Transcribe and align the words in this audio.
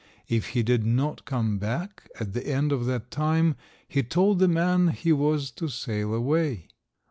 If 0.27 0.47
he 0.57 0.63
did 0.63 0.83
not 0.83 1.25
come 1.25 1.59
back 1.59 2.09
at 2.19 2.33
the 2.33 2.47
end 2.47 2.71
of 2.71 2.87
that 2.87 3.11
time, 3.11 3.55
he 3.87 4.01
told 4.01 4.39
the 4.39 4.47
man 4.47 4.87
he 4.87 5.11
was 5.11 5.51
to 5.51 5.67
sail 5.67 6.15
away. 6.15 6.69